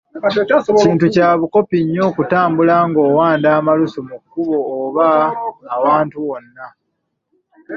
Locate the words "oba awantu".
4.79-6.17